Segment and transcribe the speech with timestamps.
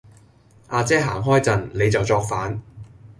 [0.69, 2.59] 亞姐行開陣,你就作反